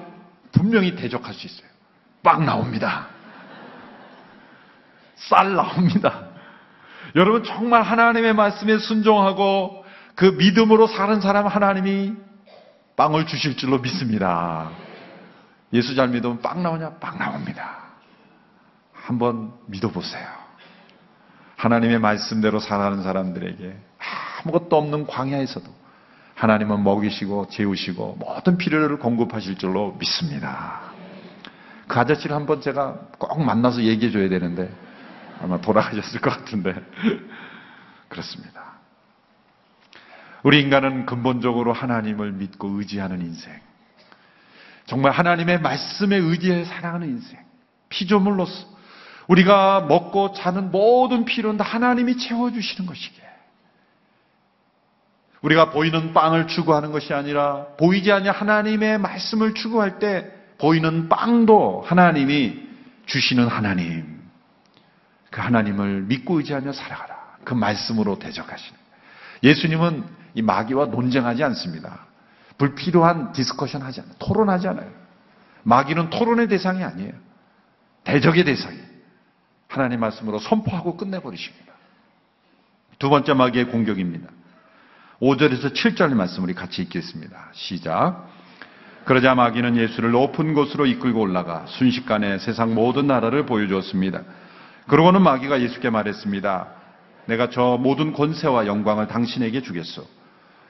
[0.52, 1.68] 분명히 대적할 수 있어요.
[2.22, 3.08] 빵 나옵니다.
[5.16, 6.28] 쌀 나옵니다.
[7.16, 9.84] 여러분 정말 하나님의 말씀에 순종하고
[10.16, 12.14] 그 믿음으로 사는 사람 하나님이
[12.96, 14.70] 빵을 주실 줄로 믿습니다.
[15.74, 16.98] 예수 잘 믿으면 빵 나오냐?
[17.00, 17.80] 빵 나옵니다.
[18.94, 20.43] 한번 믿어보세요.
[21.64, 23.78] 하나님의 말씀대로 살아가는 사람들에게
[24.44, 25.66] 아무것도 없는 광야에서도
[26.36, 30.82] 하나님은 먹이시고 재우시고 모든 필요를 공급하실 줄로 믿습니다.
[31.88, 34.70] 그 아저씨를 한번 제가 꼭 만나서 얘기해 줘야 되는데
[35.42, 36.76] 아마 돌아가셨을 것 같은데
[38.10, 38.74] 그렇습니다.
[40.44, 43.54] 우리 인간은 근본적으로 하나님을 믿고 의지하는 인생.
[44.86, 47.40] 정말 하나님의 말씀에 의지해 살아가는 인생.
[47.88, 48.73] 피조물로서
[49.28, 53.24] 우리가 먹고 자는 모든 필요는 다 하나님이 채워주시는 것이기에.
[55.42, 62.64] 우리가 보이는 빵을 추구하는 것이 아니라 보이지 않냐 하나님의 말씀을 추구할 때 보이는 빵도 하나님이
[63.06, 64.22] 주시는 하나님.
[65.30, 67.38] 그 하나님을 믿고 의지하며 살아가라.
[67.44, 68.80] 그 말씀으로 대적하시는.
[69.44, 70.06] 예수님은
[70.36, 72.06] 이 마귀와 논쟁하지 않습니다.
[72.58, 74.16] 불필요한 discussion 하지 않아요.
[74.20, 74.90] 토론하지 않아요.
[75.64, 77.12] 마귀는 토론의 대상이 아니에요.
[78.06, 78.83] 대적의 대상이에요.
[79.74, 81.74] 하나님 말씀으로 선포하고 끝내버리십니다.
[83.00, 84.30] 두 번째 마귀의 공격입니다.
[85.20, 87.50] 5절에서 7절 말씀 우리 같이 읽겠습니다.
[87.54, 88.30] 시작.
[89.06, 94.22] 그러자 마귀는 예수를 높은 곳으로 이끌고 올라가 순식간에 세상 모든 나라를 보여주었습니다.
[94.88, 96.68] 그러고는 마귀가 예수께 말했습니다.
[97.26, 100.06] 내가 저 모든 권세와 영광을 당신에게 주겠소.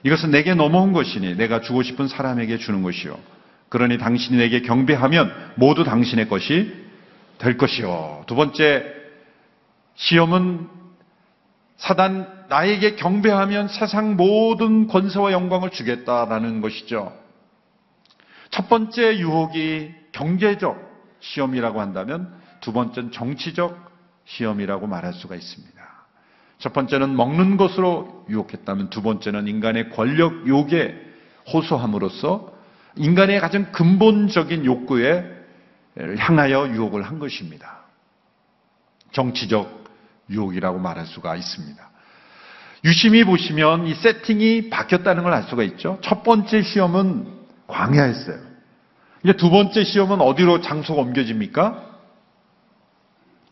[0.04, 3.18] 이것은 내게 넘어온 것이니 내가 주고 싶은 사람에게 주는 것이요.
[3.70, 6.83] 그러니 당신이 내게 경배하면 모두 당신의 것이
[7.44, 8.24] 될 것이요.
[8.26, 8.86] 두 번째
[9.96, 10.70] 시험은
[11.76, 17.14] 사단 나에게 경배하면 세상 모든 권세와 영광을 주겠다라는 것이죠.
[18.50, 20.80] 첫 번째 유혹이 경제적
[21.20, 23.92] 시험이라고 한다면 두 번째는 정치적
[24.26, 25.74] 시험이라고 말할 수가 있습니다.
[26.60, 30.96] 첫 번째는 먹는 것으로 유혹했다면 두 번째는 인간의 권력 욕에
[31.52, 32.54] 호소함으로써
[32.96, 35.33] 인간의 가장 근본적인 욕구에
[35.98, 37.80] 향하여 유혹을 한 것입니다.
[39.12, 39.84] 정치적
[40.30, 41.90] 유혹이라고 말할 수가 있습니다.
[42.86, 46.00] 유심히 보시면 이 세팅이 바뀌었다는 걸 알 수가 있죠.
[46.02, 47.28] 첫 번째 시험은
[47.68, 48.40] 광야였어요.
[49.24, 51.92] 이제 두 번째 시험은 어디로 장소가 옮겨집니까?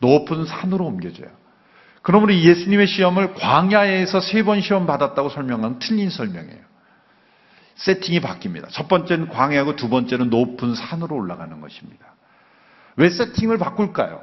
[0.00, 1.28] 높은 산으로 옮겨져요.
[2.02, 6.60] 그러므로 예수님의 시험을 광야에서 세 번 시험 받았다고 설명하는 틀린 설명이에요.
[7.76, 8.68] 세팅이 바뀝니다.
[8.70, 12.11] 첫 번째는 광야고 두 번째는 높은 산으로 올라가는 것입니다.
[12.96, 14.22] 왜 세팅을 바꿀까요?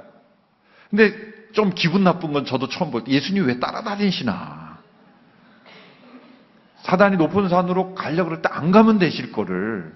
[0.89, 1.13] 근데
[1.53, 4.77] 좀 기분 나쁜 건 저도 처음 볼 때 예수님 왜 따라다니시나?
[6.83, 9.93] 사단이 높은 산으로 가려고 그럴 때 안 가면 되실 거를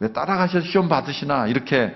[0.00, 1.46] 왜 따라가셔서 시험 받으시나?
[1.46, 1.94] 이렇게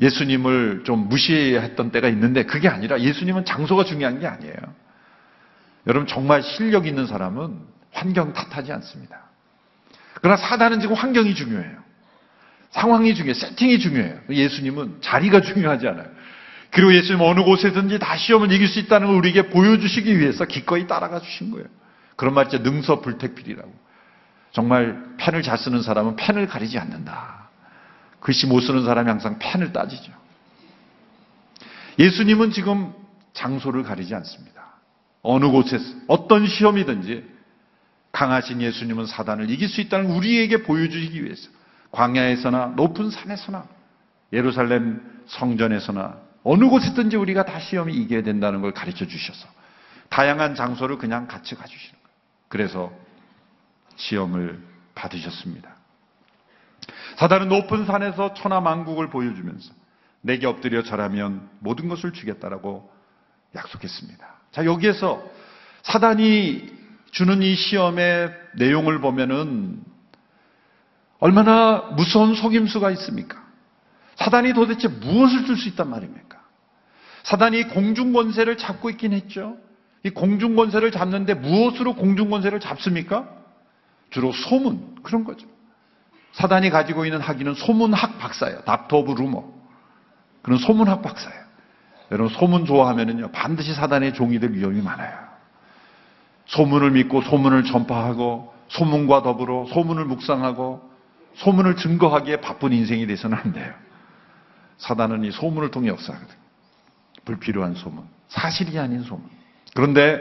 [0.00, 4.54] 예수님을 좀 무시했던 때가 있는데 그게 아니라 예수님은 장소가 중요한 게 아니에요.
[5.86, 7.58] 여러분 정말 실력 있는 사람은
[7.92, 9.22] 환경 탓하지 않습니다.
[10.20, 11.87] 그러나 사단은 지금 환경이 중요해요.
[12.70, 13.34] 상황이 중요해요.
[13.34, 14.20] 세팅이 중요해요.
[14.28, 16.06] 예수님은 자리가 중요하지 않아요.
[16.70, 21.20] 그리고 예수님 어느 곳에든지 다 시험을 이길 수 있다는 걸 우리에게 보여주시기 위해서 기꺼이 따라가
[21.20, 21.66] 주신 거예요.
[22.16, 22.58] 그런 말이죠.
[22.58, 23.72] 능서불택필이라고.
[24.52, 27.48] 정말 펜을 잘 쓰는 사람은 펜을 가리지 않는다.
[28.20, 30.12] 글씨 못 쓰는 사람이 항상 펜을 따지죠.
[31.98, 32.92] 예수님은 지금
[33.32, 34.58] 장소를 가리지 않습니다.
[35.22, 37.24] 어느 곳에서 어떤 시험이든지
[38.12, 41.48] 강하신 예수님은 사단을 이길 수 있다는 우리에게 보여주시기 위해서
[41.92, 43.66] 광야에서나 높은 산에서나
[44.32, 49.48] 예루살렘 성전에서나 어느 곳에든지 우리가 다 시험이 이겨야 된다는 걸 가르쳐 주셔서
[50.08, 52.16] 다양한 장소를 그냥 같이 가주시는 거예요.
[52.48, 52.92] 그래서
[53.96, 54.62] 시험을
[54.94, 55.76] 받으셨습니다.
[57.16, 59.72] 사단은 높은 산에서 천하만국을 보여주면서
[60.20, 62.90] 내게 엎드려 절하면 모든 것을 주겠다라고
[63.54, 64.26] 약속했습니다.
[64.52, 65.22] 자, 여기에서
[65.82, 66.78] 사단이
[67.10, 69.82] 주는 이 시험의 내용을 보면은
[71.20, 73.42] 얼마나 무서운 속임수가 있습니까?
[74.16, 76.38] 사단이 도대체 무엇을 줄 수 있단 말입니까?
[77.24, 79.56] 사단이 공중권세를 잡고 있긴 했죠.
[80.04, 83.28] 이 공중권세를 잡는데 무엇으로 공중권세를 잡습니까?
[84.10, 85.46] 주로 소문, 그런 거죠.
[86.32, 88.60] 사단이 가지고 있는 학위는 소문학 박사예요.
[88.62, 89.44] Doctor of Rumor.
[90.42, 91.48] 그런 소문학 박사예요.
[92.12, 95.18] 여러분, 소문 좋아하면은요, 반드시 사단의 종이 될 위험이 많아요.
[96.46, 100.87] 소문을 믿고 소문을 전파하고 소문과 더불어 소문을 묵상하고
[101.38, 103.72] 소문을 증거하기에 바쁜 인생이 돼서는 안 돼요.
[104.78, 106.34] 사단은 이 소문을 통해 역사하거든.
[107.24, 108.04] 불필요한 소문.
[108.28, 109.24] 사실이 아닌 소문.
[109.74, 110.20] 그런데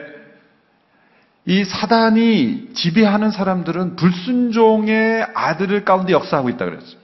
[1.45, 6.97] 이 사단이 지배하는 사람들은 불순종의 아들을 가운데 역사하고 있다 그랬어요.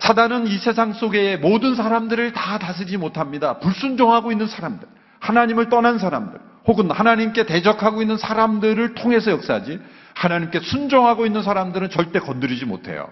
[0.00, 3.58] 사단은 이 세상 속의 모든 사람들을 다 다스리지 못합니다.
[3.58, 4.86] 불순종하고 있는 사람들,
[5.18, 9.80] 하나님을 떠난 사람들, 혹은 하나님께 대적하고 있는 사람들을 통해서 역사하지
[10.18, 13.08] 하나님께 순종하고 있는 사람들은 절대 건드리지 못해요.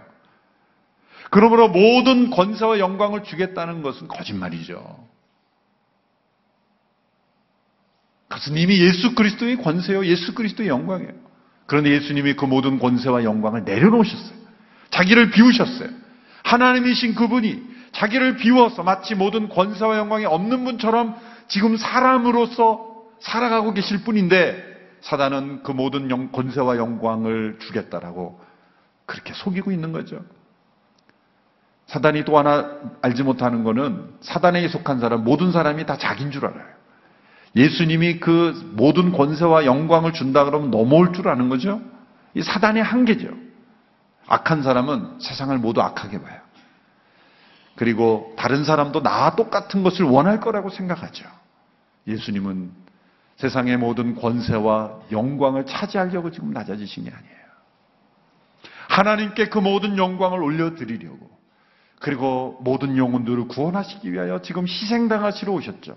[1.31, 5.07] 그러므로 모든 권세와 영광을 주겠다는 것은 거짓말이죠.
[8.29, 10.05] 그것은 이미 예수 그리스도의 권세요.
[10.05, 11.13] 예수 그리스도의 영광이에요.
[11.67, 14.37] 그런데 예수님이 그 모든 권세와 영광을 내려놓으셨어요.
[14.91, 15.89] 자기를 비우셨어요.
[16.43, 21.17] 하나님이신 그분이 자기를 비워서 마치 모든 권세와 영광이 없는 분처럼
[21.47, 24.76] 지금 사람으로서 살아가고 계실 뿐인데
[25.07, 28.41] 사단은 그 모든 영, 권세와 영광을 주겠다라고
[29.07, 30.21] 그렇게 속이고 있는 거죠.
[31.87, 36.67] 사단이 또 하나 알지 못하는 것은 사단에게 속한 사람 모든 사람이 다 자기인 줄 알아요.
[37.55, 41.81] 예수님이 그 모든 권세와 영광을 준다 그러면 넘어올 줄 아는 거죠.
[42.35, 43.29] 이 사단의 한계죠.
[44.27, 46.41] 악한 사람은 세상을 모두 악하게 봐요.
[47.77, 51.25] 그리고 다른 사람도 나와 똑같은 것을 원할 거라고 생각하죠.
[52.09, 52.87] 예수님은
[53.37, 57.37] 세상의 모든 권세와 영광을 차지하려고 지금 낮아지신 게 아니에요.
[58.89, 61.37] 하나님께 그 모든 영광을 올려드리려고
[62.01, 65.97] 그리고 모든 영혼들을 구원하시기 위하여 지금 희생당하시러 오셨죠.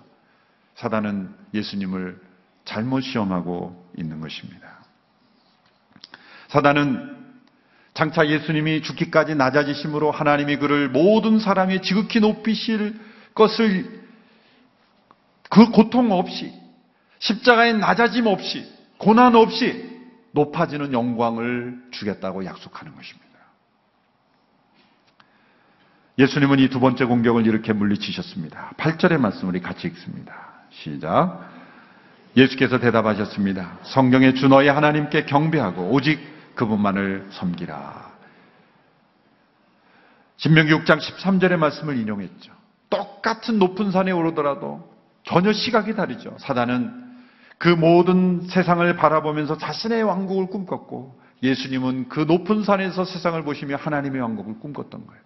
[0.76, 2.20] 사단은 예수님을
[2.66, 4.80] 잘못 시험하고 있는 것입니다.
[6.50, 7.18] 사단은
[7.94, 13.00] 장차 예수님이 죽기까지 낮아지심으로 하나님이 그를 모든 사람이 지극히 높이실
[13.34, 14.08] 것을
[15.50, 16.59] 그 고통 없이
[17.20, 18.66] 십자가의 낮아짐 없이
[18.98, 20.00] 고난 없이
[20.32, 23.30] 높아지는 영광을 주겠다고 약속하는 것입니다.
[26.18, 28.74] 예수님은 이 두 번째 공격을 이렇게 물리치셨습니다.
[28.78, 30.36] 8절의 말씀 우리 같이 읽습니다.
[30.70, 31.50] 시작.
[32.36, 33.80] 예수께서 대답하셨습니다.
[33.84, 36.20] 성경에 주 너의 하나님께 경배하고 오직
[36.56, 38.10] 그분만을 섬기라.
[40.38, 42.52] 신명기 6장 13절의 말씀을 인용했죠.
[42.90, 46.36] 똑같은 높은 산에 오르더라도 전혀 시각이 다르죠.
[46.40, 47.09] 사단은
[47.60, 54.60] 그 모든 세상을 바라보면서 자신의 왕국을 꿈꿨고 예수님은 그 높은 산에서 세상을 보시며 하나님의 왕국을
[54.60, 55.22] 꿈꿨던 거예요.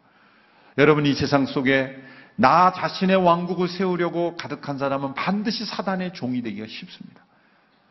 [0.80, 1.96] 여러분 이 세상 속에
[2.36, 7.24] 나 자신의 왕국을 세우려고 가득한 사람은 반드시 사단의 종이 되기가 쉽습니다.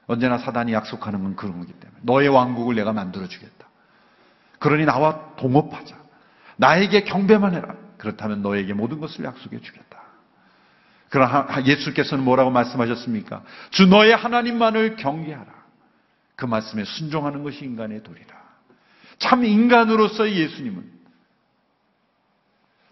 [0.09, 3.69] 언제나 사단이 약속하는 건 그런 거기 때문에 너의 왕국을 내가 만들어 주겠다.
[4.59, 5.97] 그러니 나와 동업하자.
[6.57, 7.77] 나에게 경배만 해라.
[7.97, 10.02] 그렇다면 너에게 모든 것을 약속해 주겠다.
[11.13, 13.43] 그러나 예수께서는 뭐라고 말씀하셨습니까?
[13.69, 15.53] 주 너의 하나님만을 경계하라.
[16.37, 18.35] 그 말씀에 순종하는 것이 인간의 도리라.
[19.19, 20.91] 참 인간으로서의 예수님은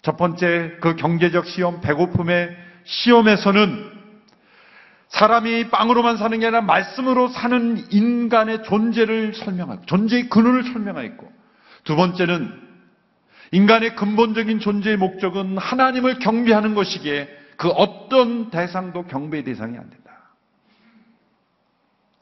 [0.02, 2.54] 첫 번째 그 경제적 시험, 배고픔의
[2.84, 3.90] 시험에서는
[5.08, 11.32] 사람이 빵으로만 사는 게 아니라 말씀으로 사는 인간의 존재를 설명하고 존재의 근원을 설명하였고
[11.84, 12.68] 두 번째는
[13.52, 20.12] 인간의 근본적인 존재의 목적은 하나님을 경배하는 것이기에 그 어떤 대상도 경배의 대상이 안 된다.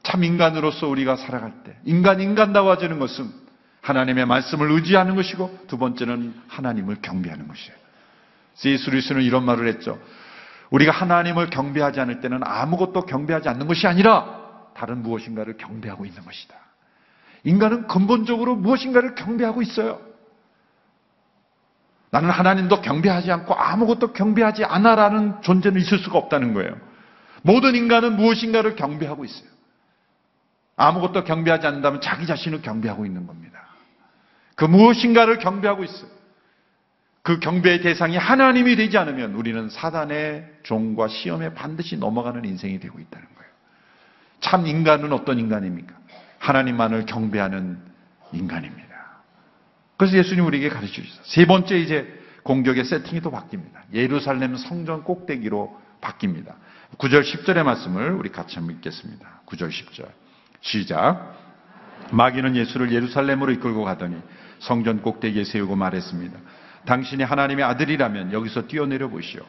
[0.03, 3.31] 참 인간으로서 우리가 살아갈 때 인간 인간다워지는 것은
[3.79, 7.77] 하나님의 말씀을 의지하는 것이고 두 번째는 하나님을 경배하는 것이에요.
[8.55, 8.89] C.S.
[8.89, 9.97] 루이스는 이런 말을 했죠.
[10.71, 14.41] 우리가 하나님을 경배하지 않을 때는 아무것도 경배하지 않는 것이 아니라
[14.75, 16.53] 다른 무엇인가를 경배하고 있는 것이다.
[17.45, 20.01] 인간은 근본적으로 무엇인가를 경배하고 있어요.
[22.11, 26.75] 나는 하나님도 경배하지 않고 아무것도 경배하지 않아라는 존재는 있을 수가 없다는 거예요.
[27.43, 29.49] 모든 인간은 무엇인가를 경배하고 있어요.
[30.75, 33.59] 아무것도 경배하지 않는다면 자기 자신을 경배하고 있는 겁니다.
[34.55, 36.09] 그 무엇인가를 경배하고 있어요.
[37.21, 43.27] 그 경배의 대상이 하나님이 되지 않으면 우리는 사단의 종과 시험에 반드시 넘어가는 인생이 되고 있다는
[43.35, 43.51] 거예요.
[44.39, 45.93] 참 인간은 어떤 인간입니까?
[46.39, 47.77] 하나님만을 경배하는
[48.31, 48.88] 인간입니다.
[49.99, 51.23] 그래서 예수님 우리에게 가르쳐 주셨어요.
[51.25, 52.07] 세 번째 이제
[52.43, 53.81] 공격의 세팅이 또 바뀝니다.
[53.93, 56.53] 예루살렘 성전 꼭대기로 바뀝니다.
[56.97, 59.41] 9절 10절의 말씀을 우리 같이 한번 읽겠습니다.
[59.45, 60.07] 9절 10절.
[60.61, 61.35] 시작.
[62.11, 64.15] 마귀는 예수를 예루살렘으로 이끌고 가더니
[64.59, 66.39] 성전 꼭대기에 세우고 말했습니다.
[66.85, 69.41] 당신이 하나님의 아들이라면 여기서 뛰어내려 보시오.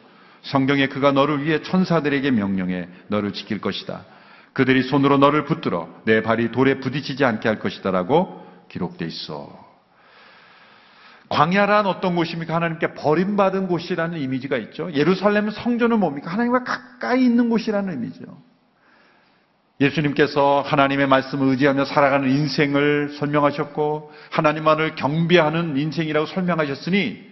[0.42, 4.04] 성경에 그가 너를 위해 천사들에게 명령해 너를 지킬 것이다.
[4.52, 9.59] 그들이 손으로 너를 붙들어 내 발이 돌에 부딪히지 않게 할 것이다라고 기록돼 있어.
[11.30, 12.54] 광야란 어떤 곳입니까?
[12.56, 14.92] 하나님께 버림받은 곳이라는 이미지가 있죠.
[14.92, 16.30] 예루살렘 성전은 뭡니까?
[16.30, 18.24] 하나님과 가까이 있는 곳이라는 의미죠.
[19.80, 27.30] 예수님께서 하나님의 말씀을 의지하며 살아가는 인생을 설명하셨고 하나님만을 경배하는 인생이라고 설명하셨으니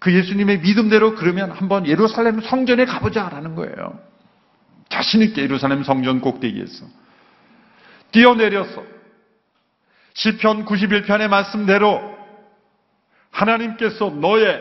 [0.00, 4.00] 그 예수님의 믿음대로 그러면 한번 예루살렘 성전에 가보자라는 거예요.
[4.88, 6.86] 자신있게 예루살렘 성전 꼭대기에서
[8.10, 8.82] 뛰어내려서
[10.14, 12.17] 시편 91편의 말씀대로
[13.30, 14.60] 하나님께서 너의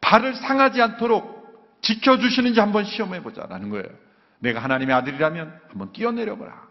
[0.00, 3.86] 발을 상하지 않도록 지켜주시는지 한번 시험해 보자라는 거예요.
[4.38, 6.62] 내가 하나님의 아들이라면 한번 뛰어내려 보라.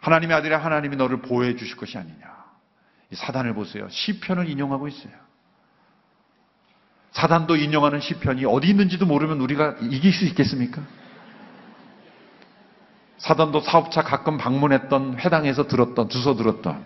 [0.00, 2.34] 하나님의 아들이 하나님이 너를 보호해 주실 것이 아니냐.
[3.10, 3.88] 이 사단을 보세요.
[3.88, 5.12] 시편을 인용하고 있어요.
[7.12, 10.82] 사단도 인용하는 시편이 어디 있는지도 모르면 우리가 이길 수 있겠습니까?
[13.18, 16.84] 사단도 사업차 가끔 방문했던 회당에서 들었던 주소 들었던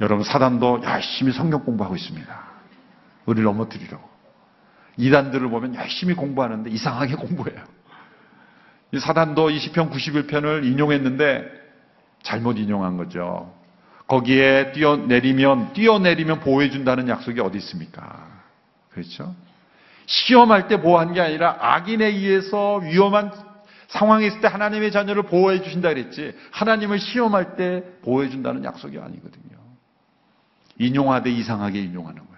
[0.00, 2.44] 여러분 사단도 열심히 성경 공부하고 있습니다.
[3.26, 4.08] 우리를 넘어뜨리려고.
[4.96, 7.62] 이단들을 보면 열심히 공부하는데 이상하게 공부해요.
[8.92, 11.44] 이 사단도 20편 91편을 인용했는데
[12.22, 13.54] 잘못 인용한 거죠.
[14.06, 18.28] 거기에 뛰어내리면 뛰어내리면 보호해 준다는 약속이 어디 있습니까?
[18.90, 19.34] 그렇죠?
[20.06, 23.32] 시험할 때 보호한 게 아니라 악인에 의해서 위험한
[23.88, 26.36] 상황에 있을 때 하나님의 자녀를 보호해 주신다 그랬지.
[26.50, 29.61] 하나님을 시험할 때 보호해 준다는 약속이 아니거든요.
[30.82, 32.32] 인용하되 이상하게 인용하는 거예요.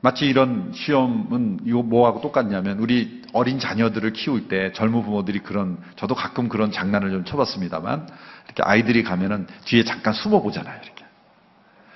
[0.00, 6.14] 마치 이런 시험은 이거 뭐하고 똑같냐면 우리 어린 자녀들을 키울 때 젊은 부모들이 그런 저도
[6.14, 8.06] 가끔 그런 장난을 좀 쳐봤습니다만
[8.44, 10.78] 이렇게 아이들이 가면은 뒤에 잠깐 숨어 보잖아요.
[10.82, 11.04] 이렇게.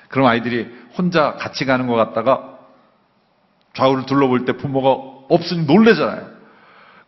[0.09, 2.59] 그럼 아이들이 혼자 같이 가는 것 같다가
[3.75, 4.91] 좌우를 둘러볼 때 부모가
[5.29, 6.31] 없으니 놀래잖아요.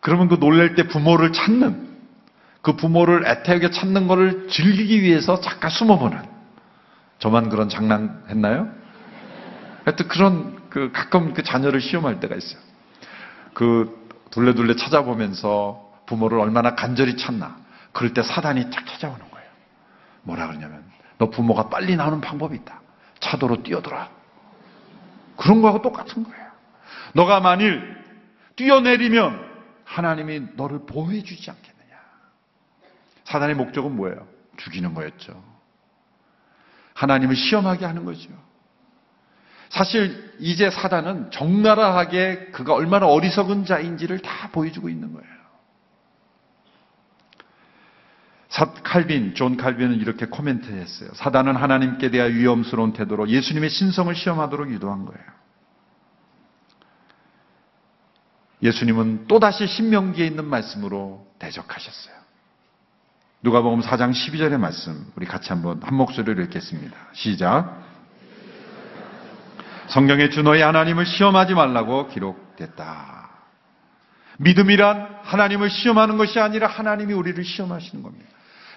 [0.00, 1.89] 그러면 그 놀랄 때 부모를 찾는
[2.62, 6.22] 그 부모를 애타게 찾는 것을 즐기기 위해서 잠깐 숨어보는
[7.18, 8.68] 저만 그런 장난 했나요?
[9.84, 12.61] 하여튼 그런 그 가끔 그 자녀를 시험할 때가 있어요.
[13.54, 13.98] 그
[14.30, 17.56] 둘레둘레 찾아보면서 부모를 얼마나 간절히 찾나.
[17.92, 19.48] 그럴 때 사단이 쫙 찾아오는 거예요.
[20.22, 20.84] 뭐라 그러냐면
[21.18, 22.80] 너 부모가 빨리 나오는 방법이 있다.
[23.20, 24.08] 차도로 뛰어들어.
[25.36, 26.46] 그런 거하고 똑같은 거예요.
[27.14, 27.96] 너가 만일
[28.56, 29.50] 뛰어내리면
[29.84, 31.80] 하나님이 너를 보호해 주지 않겠냐.
[33.31, 34.26] 사단의 목적은 뭐예요?
[34.57, 35.43] 죽이는 거였죠.
[36.95, 38.28] 하나님을 시험하게 하는 거죠.
[39.68, 45.31] 사실 이제 사단은 적나라하게 그가 얼마나 어리석은 자인지를 다 보여주고 있는 거예요.
[48.49, 51.11] 사, 칼빈, 존 칼빈은 이렇게 코멘트했어요.
[51.14, 55.24] 사단은 하나님께 대하 위험스러운 태도로 예수님의 신성을 시험하도록 유도한 거예요.
[58.61, 62.19] 예수님은 또다시 신명기에 있는 말씀으로 대적하셨어요.
[63.43, 66.95] 누가복음 4장 12절의 말씀 우리 같이 한번 한 목소리로 읽겠습니다.
[67.14, 67.82] 시작.
[69.88, 73.30] 성경에 주 너의 하나님을 시험하지 말라고 기록됐다.
[74.38, 78.26] 믿음이란 하나님을 시험하는 것이 아니라 하나님이 우리를 시험하시는 겁니다.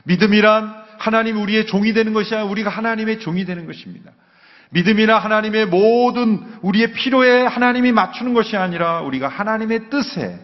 [0.06, 4.12] 믿음이란 하나님 우리의 종이 되는 것이 아니라 우리가 하나님의 종이 되는 것입니다.
[4.70, 10.40] 믿음이나 하나님의 모든 우리의 필요에 하나님이 맞추는 것이 아니라 우리가 하나님의 뜻에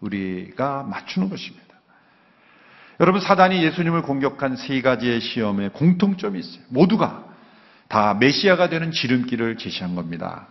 [0.00, 1.69] 우리가 맞추는 것입니다.
[3.00, 6.62] 여러분 사단이 예수님을 공격한 세 가지의 시험에 공통점이 있어요.
[6.68, 7.24] 모두가
[7.88, 10.48] 다 메시아가 되는 지름길을 제시한 겁니다.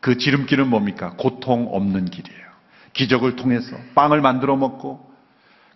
[0.00, 1.14] 그 지름길은 뭡니까?
[1.16, 2.48] 고통 없는 길이에요.
[2.94, 5.08] 기적을 통해서 빵을 만들어 먹고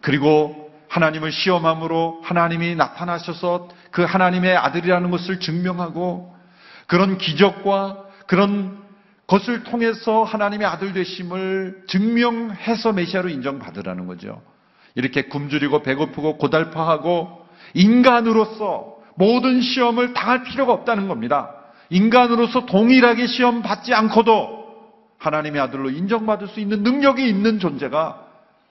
[0.01, 6.35] 그리고 하나님을 시험함으로 하나님이 나타나셔서 그 하나님의 아들이라는 것을 증명하고
[6.89, 8.83] 그런 기적과 그런
[9.29, 14.43] 것을 통해서 하나님의 아들 되심을 증명해서 메시아로 인정받으라는 거죠.
[14.95, 21.55] 이렇게 굶주리고 배고프고 고달파하고 인간으로서 모든 시험을 당할 필요가 없다는 겁니다.
[21.91, 24.63] 인간으로서 동일하게 시험 받지 않고도
[25.19, 28.27] 하나님의 아들로 인정받을 수 있는 능력이 있는 존재가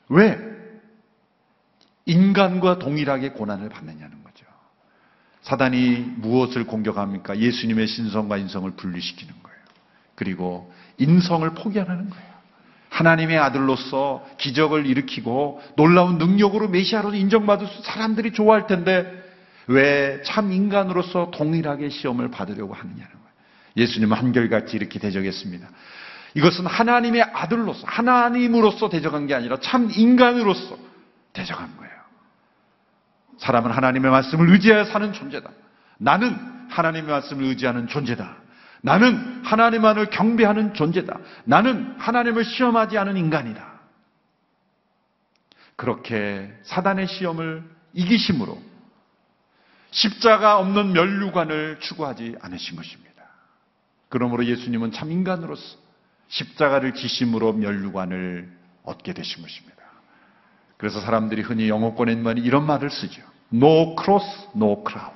[0.10, 0.38] 왜
[2.06, 4.46] 인간과 동일하게 고난을 받느냐는 거죠.
[5.44, 7.38] 사단이 무엇을 공격합니까?
[7.38, 9.58] 예수님의 신성과 인성을 분리시키는 거예요.
[10.16, 12.31] 그리고 인성을 포기하는 거예요.
[12.92, 19.20] 하나님의 아들로서 기적을 일으키고 놀라운 능력으로 메시아로 인정받을 수 사람들이 좋아할 텐데
[19.68, 23.32] 왜 참 인간으로서 동일하게 시험을 받으려고 하느냐는 거예요.
[23.78, 25.68] 예수님은 한결같이 이렇게 대적했습니다.
[26.34, 30.78] 이것은 하나님의 아들로서 하나님으로서 대적한 게 아니라 참 인간으로서
[31.34, 31.92] 대적한 거예요.
[33.38, 35.50] 사람은 하나님의 말씀을 의지하여 사는 존재다.
[35.98, 36.38] 나는
[36.70, 38.41] 하나님의 말씀을 의지하는 존재다.
[38.82, 41.20] 나는 하나님만을 경배하는 존재다.
[41.46, 43.72] 나는 하나님을 시험하지 않은 인간이다.
[45.76, 47.64] 그렇게 사단의 시험을
[47.94, 48.62] 이기심으로
[49.92, 53.12] 십자가 없는 면류관을 추구하지 않으신 것입니다.
[54.10, 55.78] 그러므로 예수님은 참 인간으로서
[56.28, 58.52] 십자가를 지심으로 면류관을
[58.84, 59.82] 얻게 되신 것입니다.
[60.78, 63.22] 그래서 사람들이 흔히 영어권에 말이 이런 말을 쓰죠.
[63.54, 64.26] No cross,
[64.56, 65.14] no crown.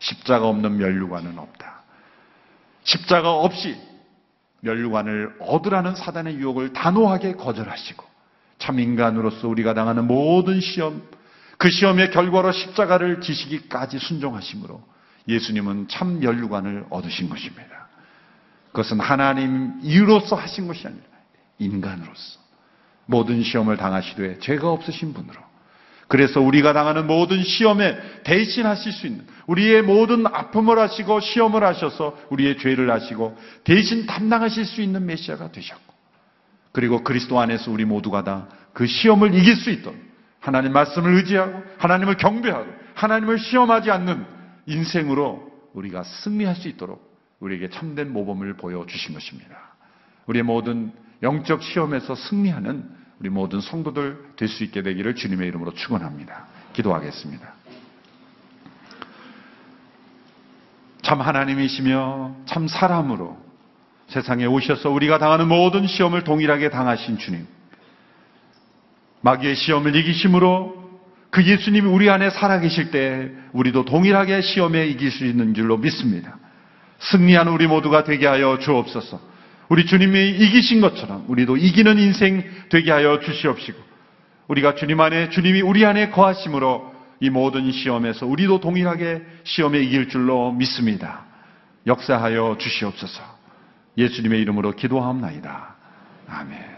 [0.00, 1.57] 십자가 없는 면류관은 없다.
[2.88, 3.76] 십자가 없이
[4.60, 8.04] 면류관을 얻으라는 사단의 유혹을 단호하게 거절하시고
[8.58, 11.02] 참 인간으로서 우리가 당하는 모든 시험,
[11.58, 14.82] 그 시험의 결과로 십자가를 지시기까지 순종하심으로
[15.28, 17.88] 예수님은 참 면류관을 얻으신 것입니다.
[18.72, 21.02] 그것은 하나님 이로서 하신 것이 아니라
[21.58, 22.40] 인간으로서
[23.04, 25.38] 모든 시험을 당하시되 죄가 없으신 분으로
[26.08, 32.58] 그래서 우리가 당하는 모든 시험에 대신하실 수 있는 우리의 모든 아픔을 하시고 시험을 하셔서 우리의
[32.58, 35.94] 죄를 하시고 대신 담당하실 수 있는 메시아가 되셨고
[36.72, 38.48] 그리고 그리스도 안에서 우리 모두가 다
[38.78, 39.98] 그 시험을 이길 수 있도록
[40.38, 44.24] 하나님 말씀을 의지하고 하나님을 경배하고 하나님을 시험하지 않는
[44.66, 49.74] 인생으로 우리가 승리할 수 있도록 우리에게 참된 모범을 보여주신 것입니다.
[50.26, 50.92] 우리의 모든
[51.24, 52.88] 영적 시험에서 승리하는
[53.20, 56.46] 우리 모든 성도들 될 수 있게 되기를 주님의 이름으로 축원합니다.
[56.72, 57.52] 기도하겠습니다.
[61.02, 63.38] 참 하나님이시며 참 사람으로
[64.08, 67.46] 세상에 오셔서 우리가 당하는 모든 시험을 동일하게 당하신 주님.
[69.22, 70.78] 마귀의 시험을 이기심으로
[71.30, 76.38] 그 예수님이 우리 안에 살아계실 때 우리도 동일하게 시험에 이길 수 있는 줄로 믿습니다.
[77.00, 79.20] 승리하는 우리 모두가 되게 하여 주옵소서.
[79.68, 83.78] 우리 주님이 이기신 것처럼 우리도 이기는 인생 되게 하여 주시옵시고
[84.48, 90.52] 우리가 주님 안에 주님이 우리 안에 거하심으로 이 모든 시험에서 우리도 동일하게 시험에 이길 줄로
[90.52, 91.26] 믿습니다.
[91.86, 93.22] 역사하여 주시옵소서.
[93.96, 95.76] 예수님의 이름으로 기도하옵나이다.
[96.28, 96.77] 아멘.